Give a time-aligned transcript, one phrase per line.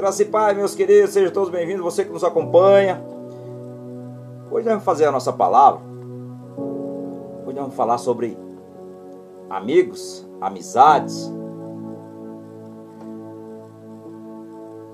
[0.00, 3.04] Graça e Pai, meus queridos, sejam todos bem-vindos, você que nos acompanha.
[4.50, 5.82] Hoje nós vamos fazer a nossa palavra.
[7.44, 8.34] Hoje nós vamos falar sobre
[9.50, 11.30] amigos, amizades.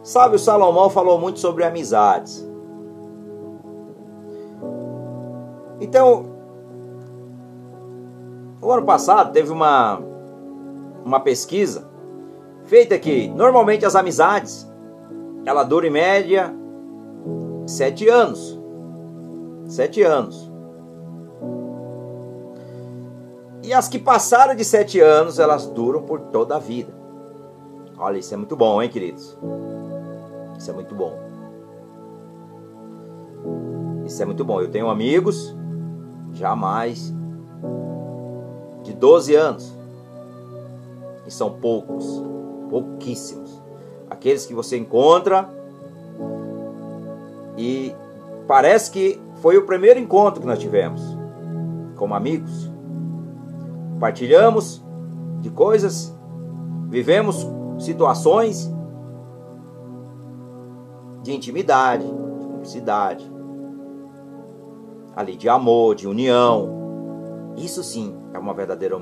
[0.03, 2.45] Sabe, o Salomão falou muito sobre amizades.
[5.81, 6.27] Então,
[8.61, 10.01] o ano passado teve uma,
[11.05, 11.89] uma pesquisa
[12.65, 14.67] feita que normalmente as amizades
[15.47, 16.53] ela dura em média
[17.67, 18.61] sete anos.
[19.67, 20.51] Sete anos.
[23.63, 26.93] E as que passaram de sete anos, elas duram por toda a vida.
[27.97, 29.37] Olha, isso é muito bom, hein, queridos?
[30.59, 31.17] Isso é muito bom.
[34.05, 34.61] Isso é muito bom.
[34.61, 35.57] Eu tenho amigos
[36.33, 37.13] jamais
[38.83, 39.77] de 12 anos.
[41.27, 42.23] E são poucos,
[42.71, 43.66] pouquíssimos.
[44.17, 45.47] Aqueles que você encontra
[47.55, 47.95] e
[48.49, 51.03] parece que foi o primeiro encontro que nós tivemos
[51.97, 52.73] como amigos.
[54.01, 54.83] Partilhamos
[55.41, 56.17] de coisas,
[56.89, 57.47] vivemos
[57.79, 58.73] situações
[61.23, 63.31] de intimidade, de cumplicidade,
[65.15, 67.55] ali de amor, de união.
[67.55, 68.99] Isso sim é uma verdadeira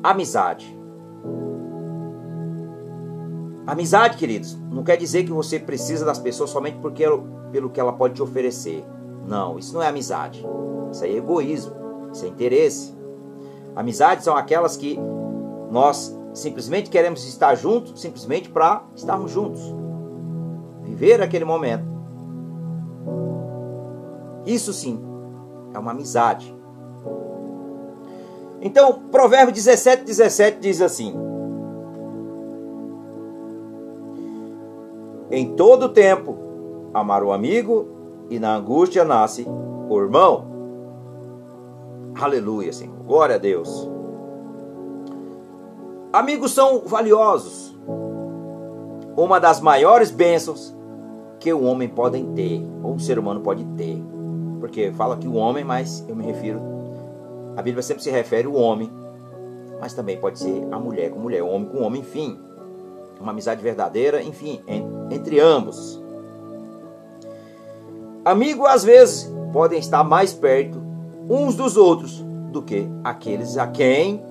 [0.00, 0.77] amizade.
[3.68, 7.04] Amizade, queridos, não quer dizer que você precisa das pessoas somente porque
[7.52, 8.82] pelo que ela pode te oferecer.
[9.26, 10.42] Não, isso não é amizade.
[10.90, 11.74] Isso é egoísmo,
[12.10, 12.96] isso é interesse.
[13.76, 14.98] Amizades são aquelas que
[15.70, 19.60] nós simplesmente queremos estar juntos, simplesmente para estarmos juntos.
[20.82, 21.84] Viver aquele momento.
[24.46, 24.98] Isso sim
[25.74, 26.56] é uma amizade.
[28.62, 31.14] Então, Provérbio 17, 17 diz assim:
[35.30, 36.36] Em todo tempo,
[36.94, 37.98] amar o amigo,
[38.30, 39.46] e na angústia nasce
[39.88, 40.46] o irmão.
[42.14, 42.96] Aleluia, Senhor.
[43.06, 43.88] Glória a Deus.
[46.12, 47.76] Amigos são valiosos.
[49.16, 50.76] Uma das maiores bênçãos
[51.38, 54.02] que o homem pode ter, ou um ser humano pode ter.
[54.60, 56.60] Porque fala que o homem, mas eu me refiro.
[57.56, 58.90] A Bíblia sempre se refere ao homem,
[59.80, 62.38] mas também pode ser a mulher com mulher, o homem com homem, enfim.
[63.20, 64.62] Uma amizade verdadeira, enfim,
[65.10, 66.00] entre ambos.
[68.24, 70.80] Amigos às vezes podem estar mais perto
[71.28, 74.22] uns dos outros do que aqueles a quem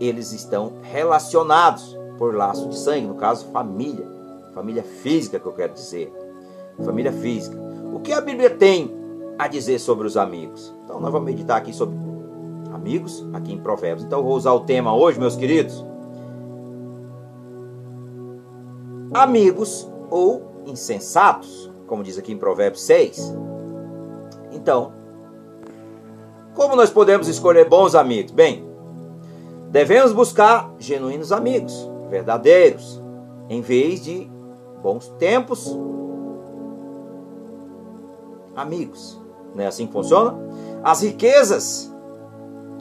[0.00, 4.06] eles estão relacionados por laço de sangue, no caso família,
[4.54, 6.12] família física que eu quero dizer,
[6.84, 7.56] família física.
[7.92, 8.96] O que a Bíblia tem
[9.38, 10.74] a dizer sobre os amigos.
[10.84, 11.96] Então nós vamos meditar aqui sobre
[12.72, 14.04] amigos, aqui em Provérbios.
[14.04, 15.84] Então vou usar o tema hoje, meus queridos.
[19.12, 23.34] Amigos ou insensatos, como diz aqui em Provérbios 6.
[24.52, 24.92] Então,
[26.54, 28.32] como nós podemos escolher bons amigos?
[28.32, 28.68] Bem,
[29.70, 33.02] devemos buscar genuínos amigos, verdadeiros,
[33.48, 34.30] em vez de
[34.82, 35.78] bons tempos
[38.54, 39.20] amigos.
[39.54, 40.36] Não é assim que funciona?
[40.82, 41.92] As riquezas.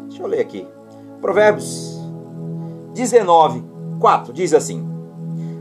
[0.08, 0.68] Deixa eu ler aqui.
[1.22, 1.98] Provérbios
[2.94, 3.64] 19,
[4.00, 4.97] 4 diz assim: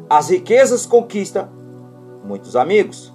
[0.08, 1.48] As riquezas conquistam
[2.24, 3.12] muitos amigos.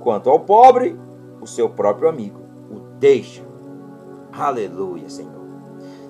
[0.00, 0.98] Quanto ao pobre,
[1.40, 3.44] o seu próprio amigo o deixa.
[4.32, 5.42] Aleluia, Senhor.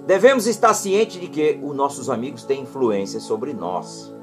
[0.06, 4.14] Devemos estar cientes de que os nossos amigos têm influência sobre nós.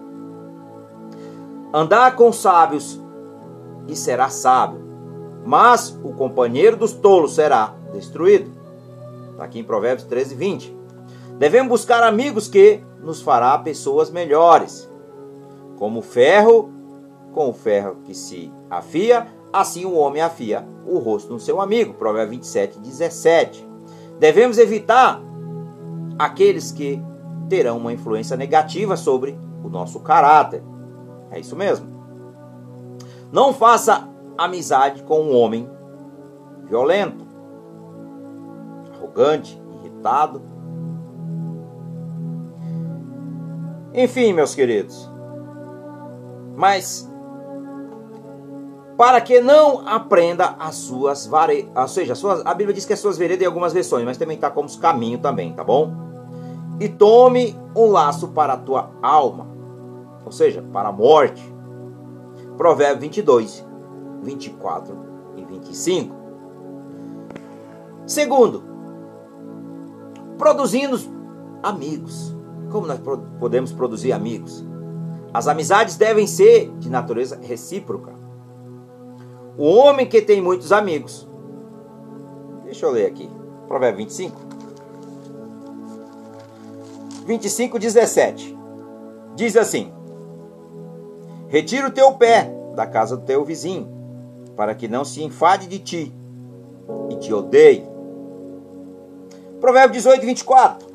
[1.74, 3.00] Andar com sábios
[3.88, 4.90] e será sábio
[5.46, 8.52] mas o companheiro dos tolos será destruído.
[9.32, 10.78] Está aqui em Provérbios 13, 20.
[11.38, 14.89] Devemos buscar amigos que nos fará pessoas melhores.
[15.80, 16.70] Como ferro,
[17.34, 21.94] com o ferro que se afia, assim o homem afia o rosto do seu amigo.
[21.94, 23.68] Provérbios 27, 17.
[24.20, 25.22] Devemos evitar
[26.20, 27.02] aqueles que
[27.48, 30.62] terão uma influência negativa sobre o nosso caráter.
[31.32, 31.88] É isso mesmo.
[33.32, 35.70] Não faça amizade com um homem
[36.66, 37.26] violento,
[38.94, 40.42] arrogante, irritado.
[43.94, 45.09] Enfim, meus queridos.
[46.60, 47.10] Mas
[48.98, 53.00] para que não aprenda as suas varedas, ou seja, suas, a Bíblia diz que as
[53.00, 55.94] suas veredas em algumas versões, mas também está como os caminhos também, tá bom?
[56.78, 59.48] E tome um laço para a tua alma,
[60.26, 61.42] ou seja, para a morte.
[62.58, 63.66] Provérbio 22,
[64.22, 64.98] 24
[65.38, 66.14] e 25.
[68.06, 68.66] Segundo,
[70.38, 71.00] produzindo
[71.64, 72.36] amigos.
[72.70, 73.00] Como nós
[73.40, 74.68] podemos produzir amigos?
[75.34, 78.14] As amizades devem ser de natureza recíproca.
[79.58, 81.28] O homem que tem muitos amigos.
[82.64, 83.30] Deixa eu ler aqui.
[83.68, 84.40] Provérbio 25.
[87.26, 88.58] 25, 17.
[89.36, 89.92] Diz assim:
[91.48, 93.88] Retira o teu pé da casa do teu vizinho,
[94.56, 96.14] para que não se enfade de ti
[97.10, 97.88] e te odeie.
[99.60, 100.88] Provérbio 18, 24.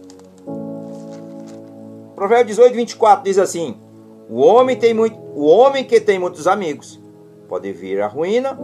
[2.16, 3.76] Provérbio 18, 24 diz assim:
[4.28, 7.00] o homem, tem muito, o homem que tem muitos amigos
[7.48, 8.58] pode vir à ruína,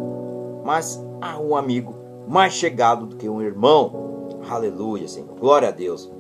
[0.65, 1.95] mas há um amigo
[2.27, 4.29] mais chegado do que um irmão.
[4.49, 5.35] Aleluia, Senhor.
[5.39, 6.11] Glória a Deus.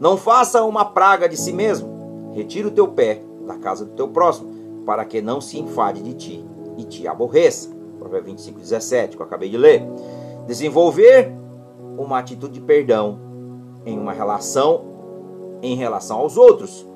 [0.00, 2.32] Não faça uma praga de si mesmo.
[2.32, 6.14] Retira o teu pé da casa do teu próximo, para que não se enfade de
[6.14, 6.44] ti
[6.76, 7.70] e te aborreça.
[7.98, 9.82] Provérbio 25, 17, que eu acabei de ler.
[10.46, 11.32] Desenvolver
[11.96, 13.20] uma atitude de perdão
[13.84, 14.96] em uma relação
[15.62, 16.86] em relação aos outros.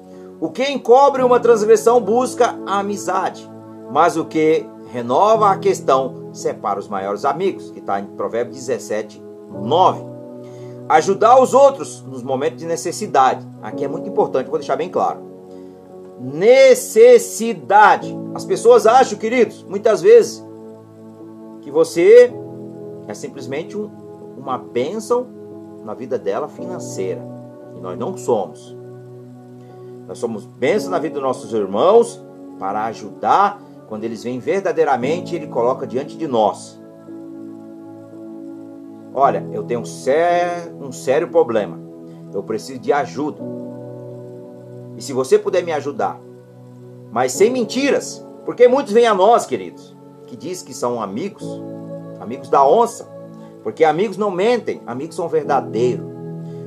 [0.41, 3.47] O que encobre uma transgressão busca a amizade,
[3.93, 9.23] mas o que renova a questão separa os maiores amigos, que está em Provérbio 17,
[9.53, 10.03] 9.
[10.89, 13.47] Ajudar os outros nos momentos de necessidade.
[13.61, 15.21] Aqui é muito importante, vou deixar bem claro.
[16.19, 18.17] Necessidade.
[18.35, 20.43] As pessoas acham, queridos, muitas vezes,
[21.61, 22.33] que você
[23.07, 23.91] é simplesmente um,
[24.39, 25.27] uma bênção
[25.85, 27.21] na vida dela financeira.
[27.77, 28.80] E nós não somos.
[30.11, 32.21] Nós somos bênçãos na vida dos nossos irmãos
[32.59, 36.83] para ajudar quando eles vêm verdadeiramente, ele coloca diante de nós.
[39.15, 41.79] Olha, eu tenho um sério, problema.
[42.35, 43.41] Eu preciso de ajuda.
[44.97, 46.21] E se você puder me ajudar,
[47.13, 49.97] mas sem mentiras, porque muitos vêm a nós, queridos,
[50.27, 51.45] que diz que são amigos,
[52.19, 53.09] amigos da onça,
[53.63, 56.05] porque amigos não mentem, amigos são verdadeiros.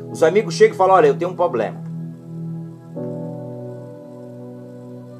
[0.09, 1.91] Os amigos chegam e falam: Olha, eu tenho um problema.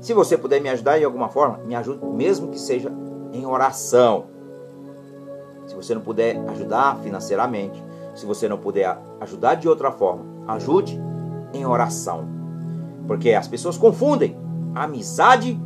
[0.04, 2.92] Se você puder me ajudar de alguma forma, me ajude, mesmo que seja
[3.32, 4.26] em oração.
[5.66, 7.82] Se você não puder ajudar financeiramente,
[8.14, 11.00] se você não puder ajudar de outra forma, ajude
[11.54, 12.28] em oração.
[13.08, 14.36] Porque as pessoas confundem
[14.76, 15.58] amizade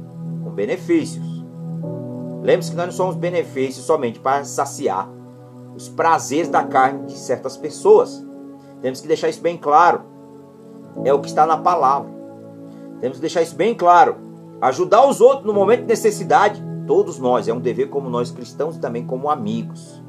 [0.44, 1.44] com benefícios.
[2.44, 5.10] Lembre-se que nós não somos benefícios somente para saciar
[5.76, 8.24] os prazeres da carne de certas pessoas.
[8.84, 10.04] Temos que deixar isso bem claro.
[11.04, 12.12] É o que está na palavra.
[13.02, 14.27] Temos que deixar isso bem claro.
[14.62, 18.76] Ajudar os outros no momento de necessidade, todos nós, é um dever como nós cristãos
[18.76, 20.04] e também como amigos.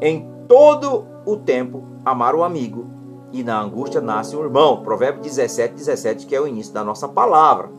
[0.00, 2.86] Em todo o tempo, amar o amigo
[3.32, 4.82] e na angústia nasce um irmão.
[4.82, 7.70] Provérbio 17, 17, que é o início da nossa palavra.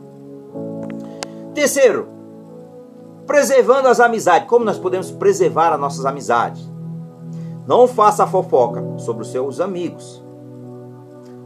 [1.54, 2.08] Terceiro,
[3.28, 4.48] preservando as amizades.
[4.48, 6.68] Como nós podemos preservar as nossas amizades?
[7.68, 10.24] Não faça fofoca sobre os seus amigos.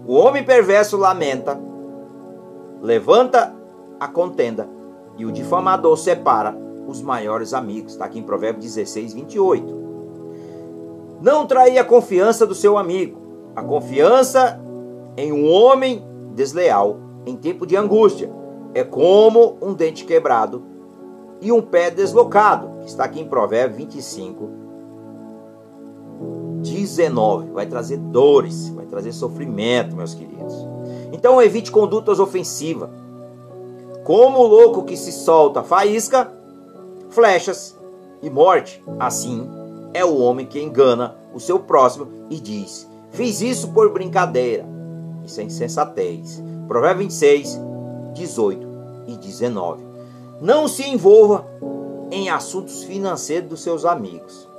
[0.06, 1.60] O homem perverso lamenta,
[2.82, 3.54] levanta
[4.00, 4.70] a contenda,
[5.18, 6.56] e o difamador separa
[6.88, 7.94] os maiores amigos.
[7.94, 9.80] Está aqui em Provérbios 16, 28.
[11.22, 13.20] Não trair a confiança do seu amigo.
[13.56, 14.60] A confiança
[15.18, 16.04] em um homem
[16.34, 18.32] desleal em tempo de angústia
[18.74, 20.64] é como um dente quebrado
[21.42, 22.84] e um pé deslocado.
[22.86, 24.50] Está aqui em Provérbios 25,
[26.62, 27.52] 19.
[27.52, 30.56] Vai trazer dores, vai trazer sofrimento, meus queridos.
[31.12, 32.90] Então evite condutas ofensivas.
[34.10, 36.34] Como o louco que se solta faísca,
[37.12, 37.78] flechas
[38.24, 38.84] e morte.
[39.00, 39.48] Assim
[39.94, 44.66] é o homem que engana o seu próximo e diz: Fiz isso por brincadeira.
[45.24, 46.42] Isso é insensatez.
[46.68, 47.60] Provérbio 26,
[48.16, 48.68] 18
[49.10, 49.84] e 19.
[50.42, 51.46] Não se envolva
[52.10, 54.50] em assuntos financeiros dos seus amigos.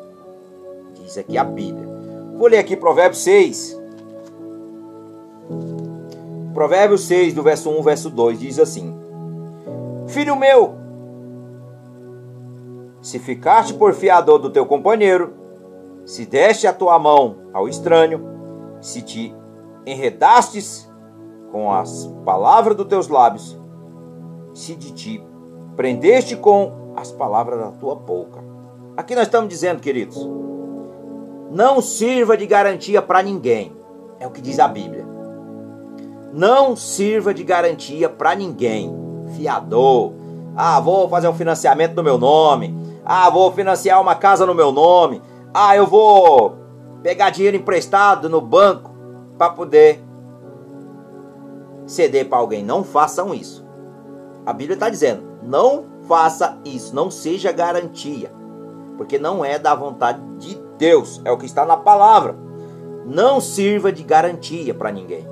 [0.95, 1.89] Diz aqui a Bíblia.
[2.37, 3.81] Vou ler aqui Provérbios 6.
[6.55, 9.10] Provérbios 6, do verso 1 verso 2, diz assim:
[10.11, 10.75] Filho meu,
[13.01, 15.33] se ficaste por fiador do teu companheiro,
[16.05, 18.21] se deste a tua mão ao estranho,
[18.81, 19.33] se te
[19.87, 20.91] enredastes
[21.53, 23.57] com as palavras dos teus lábios,
[24.53, 25.25] se de ti
[25.77, 28.43] prendeste com as palavras da tua boca.
[28.97, 30.29] Aqui nós estamos dizendo, queridos,
[31.53, 33.77] não sirva de garantia para ninguém.
[34.19, 35.07] É o que diz a Bíblia.
[36.33, 39.00] Não sirva de garantia para ninguém.
[39.37, 40.13] Fiador.
[40.57, 42.77] Ah, vou fazer um financiamento no meu nome.
[43.05, 45.23] Ah, vou financiar uma casa no meu nome.
[45.53, 46.57] Ah, eu vou
[47.03, 48.91] pegar dinheiro emprestado no banco
[49.39, 50.03] para poder
[51.87, 52.65] ceder para alguém.
[52.65, 53.65] Não façam isso.
[54.45, 58.33] A Bíblia está dizendo: não faça isso, não seja garantia,
[58.97, 62.37] porque não é da vontade de Deus, é o que está na palavra.
[63.05, 65.27] Não sirva de garantia para ninguém.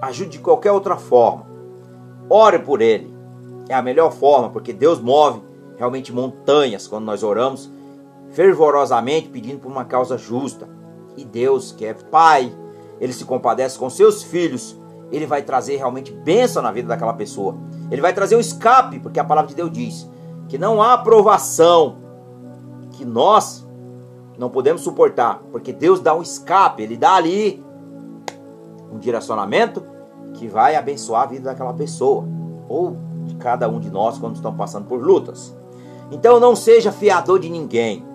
[0.00, 1.45] Ajude de qualquer outra forma.
[2.28, 3.14] Ore por ele.
[3.68, 5.42] É a melhor forma, porque Deus move
[5.76, 7.70] realmente montanhas quando nós oramos
[8.30, 10.68] fervorosamente pedindo por uma causa justa.
[11.16, 12.52] E Deus, que é Pai,
[13.00, 14.78] ele se compadece com seus filhos,
[15.10, 17.56] ele vai trazer realmente bênção na vida daquela pessoa.
[17.90, 20.08] Ele vai trazer o escape, porque a palavra de Deus diz
[20.48, 21.98] que não há aprovação
[22.92, 23.66] que nós
[24.38, 27.64] não podemos suportar, porque Deus dá um escape, ele dá ali
[28.92, 29.82] um direcionamento
[30.36, 32.24] que vai abençoar a vida daquela pessoa
[32.68, 35.56] ou de cada um de nós quando estão passando por lutas.
[36.10, 38.06] Então não seja fiador de ninguém.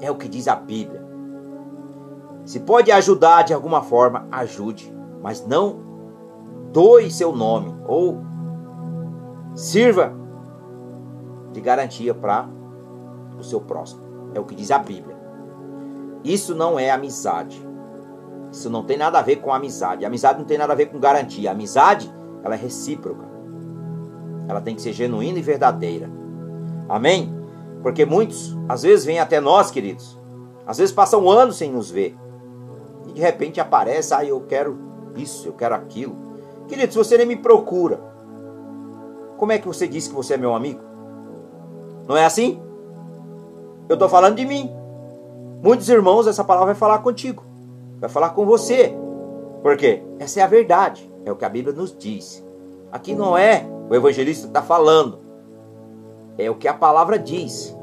[0.00, 1.04] É o que diz a Bíblia.
[2.44, 5.80] Se pode ajudar de alguma forma, ajude, mas não
[6.72, 8.22] doe seu nome ou
[9.54, 10.14] sirva
[11.52, 12.48] de garantia para
[13.38, 14.02] o seu próximo.
[14.34, 15.16] É o que diz a Bíblia.
[16.22, 17.66] Isso não é amizade.
[18.50, 20.04] Isso não tem nada a ver com amizade.
[20.04, 21.50] amizade não tem nada a ver com garantia.
[21.50, 22.12] Amizade,
[22.42, 23.26] ela é recíproca.
[24.48, 26.10] Ela tem que ser genuína e verdadeira.
[26.88, 27.34] Amém?
[27.82, 30.18] Porque muitos, às vezes, vêm até nós, queridos.
[30.66, 32.16] Às vezes passam anos sem nos ver.
[33.08, 34.78] E de repente aparece, ah, eu quero
[35.16, 36.16] isso, eu quero aquilo.
[36.66, 38.00] Querido, se você nem me procura,
[39.36, 40.80] como é que você disse que você é meu amigo?
[42.06, 42.60] Não é assim?
[43.88, 44.70] Eu estou falando de mim.
[45.62, 47.47] Muitos irmãos, essa palavra vai falar contigo.
[48.00, 48.94] Vai falar com você.
[49.62, 50.02] Por quê?
[50.18, 51.10] Essa é a verdade.
[51.24, 52.44] É o que a Bíblia nos diz.
[52.90, 55.18] Aqui não é o evangelista está falando.
[56.36, 57.74] É o que a palavra diz.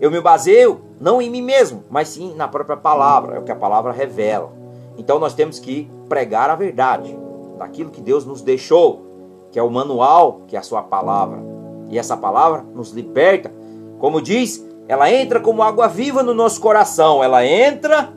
[0.00, 3.36] Eu me baseio não em mim mesmo, mas sim na própria palavra.
[3.36, 4.52] É o que a palavra revela.
[4.98, 7.16] Então nós temos que pregar a verdade
[7.58, 9.06] daquilo que Deus nos deixou,
[9.52, 11.38] que é o manual, que é a sua palavra.
[11.88, 13.52] E essa palavra nos liberta.
[13.98, 17.22] Como diz, ela entra como água viva no nosso coração.
[17.22, 18.12] Ela entra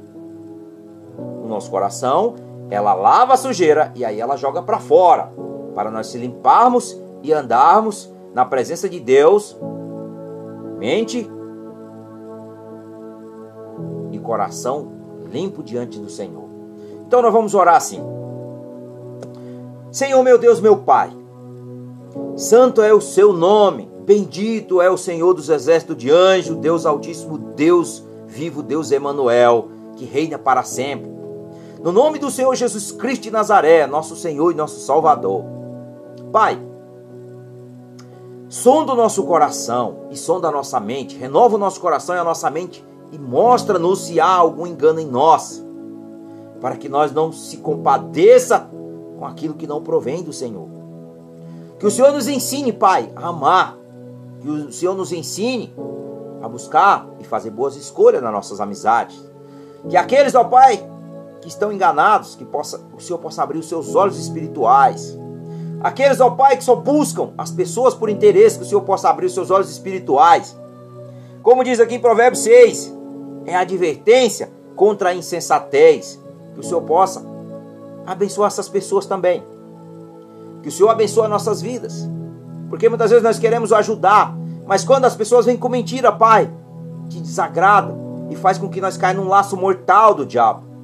[1.56, 2.36] nosso coração,
[2.70, 5.32] ela lava a sujeira e aí ela joga para fora,
[5.74, 9.58] para nós se limparmos e andarmos na presença de Deus,
[10.78, 11.30] mente
[14.12, 14.92] e coração
[15.32, 16.46] limpo diante do Senhor.
[17.08, 18.02] Então nós vamos orar assim.
[19.92, 21.10] Senhor meu Deus, meu Pai,
[22.36, 27.38] santo é o seu nome, bendito é o Senhor dos exércitos de anjos, Deus Altíssimo,
[27.38, 31.15] Deus vivo, Deus Emanuel, que reina para sempre.
[31.86, 35.44] No nome do Senhor Jesus Cristo de Nazaré, nosso Senhor e nosso Salvador.
[36.32, 36.60] Pai,
[38.50, 42.24] sonda o nosso coração e sonda a nossa mente, renova o nosso coração e a
[42.24, 45.64] nossa mente e mostra-nos se há algum engano em nós
[46.60, 48.68] para que nós não se compadeça
[49.20, 50.68] com aquilo que não provém do Senhor.
[51.78, 53.78] Que o Senhor nos ensine, Pai, a amar.
[54.42, 55.72] Que o Senhor nos ensine
[56.42, 59.24] a buscar e fazer boas escolhas nas nossas amizades.
[59.88, 60.95] Que aqueles, ó Pai,
[61.46, 65.16] que estão enganados, que possa, o Senhor possa abrir os seus olhos espirituais.
[65.80, 69.28] Aqueles, ó Pai, que só buscam as pessoas por interesse, que o Senhor possa abrir
[69.28, 70.58] os seus olhos espirituais.
[71.44, 72.92] Como diz aqui em Provérbios 6,
[73.46, 76.20] é a advertência contra a insensatez.
[76.56, 77.24] Que o Senhor possa
[78.08, 79.44] abençoar essas pessoas também.
[80.64, 82.10] Que o Senhor abençoe nossas vidas.
[82.72, 84.36] Porque muitas vezes nós queremos ajudar,
[84.66, 86.52] mas quando as pessoas vêm com mentira, Pai,
[87.08, 87.94] te desagrada
[88.32, 90.75] e faz com que nós caia num laço mortal do diabo.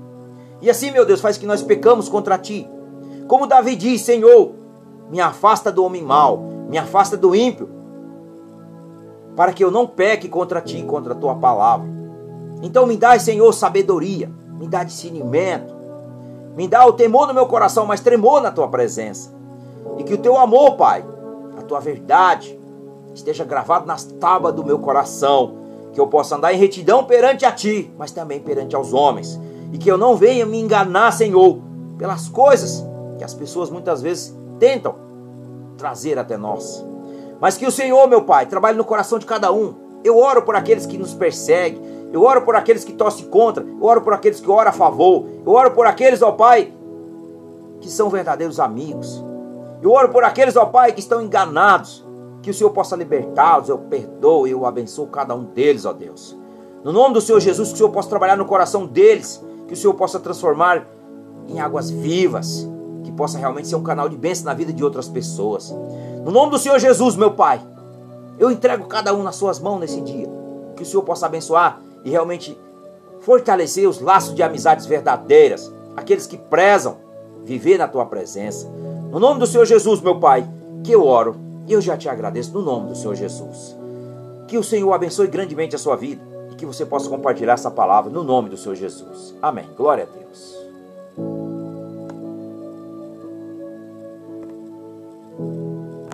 [0.62, 2.70] E assim, meu Deus, faz que nós pecamos contra ti.
[3.27, 4.51] Como Davi diz, Senhor,
[5.10, 6.38] me afasta do homem mau,
[6.70, 7.70] me afasta do ímpio,
[9.36, 11.88] para que eu não peque contra ti, contra a tua palavra.
[12.62, 15.74] Então me dá, Senhor, sabedoria, me dá discernimento,
[16.56, 19.34] me dá o temor no meu coração, mas tremor na tua presença.
[19.98, 21.03] E que o teu amor, Pai,
[21.58, 22.60] a tua verdade,
[23.13, 25.56] esteja gravado nas tábuas do meu coração,
[25.94, 29.39] que eu possa andar em retidão perante a ti, mas também perante aos homens,
[29.72, 31.60] e que eu não venha me enganar, Senhor,
[31.98, 32.86] pelas coisas
[33.18, 34.96] que as pessoas muitas vezes tentam
[35.78, 36.86] trazer até nós.
[37.40, 39.74] Mas que o Senhor, meu Pai, trabalhe no coração de cada um.
[40.04, 43.63] Eu oro por aqueles que nos perseguem, eu oro por aqueles que torcem contra.
[43.63, 45.25] Eu oro por aqueles que oram a favor.
[45.46, 46.74] Eu oro por aqueles, ó Pai,
[47.80, 49.24] que são verdadeiros amigos.
[49.82, 52.06] Eu oro por aqueles, ó Pai, que estão enganados.
[52.42, 53.70] Que o Senhor possa libertá-los.
[53.70, 56.38] Eu perdoo eu abençoo cada um deles, ó Deus.
[56.84, 59.44] No nome do Senhor Jesus, que o Senhor possa trabalhar no coração deles.
[59.72, 60.86] Que o Senhor possa transformar
[61.48, 62.68] em águas vivas.
[63.06, 65.74] Que possa realmente ser um canal de bênção na vida de outras pessoas.
[66.25, 67.62] No nome do Senhor Jesus, meu Pai,
[68.38, 70.28] eu entrego cada um nas suas mãos nesse dia.
[70.75, 72.60] Que o Senhor possa abençoar e realmente
[73.22, 76.98] fortalecer os laços de amizades verdadeiras, aqueles que prezam
[77.46, 78.68] viver na tua presença.
[79.10, 80.46] No nome do Senhor Jesus, meu Pai,
[80.84, 83.74] que eu oro e eu já te agradeço no nome do Senhor Jesus.
[84.50, 86.30] Que o Senhor abençoe grandemente a sua vida
[86.62, 89.34] que você possa compartilhar essa palavra no nome do Senhor Jesus.
[89.41, 89.68] Amém.
[89.75, 90.61] Glória a Deus.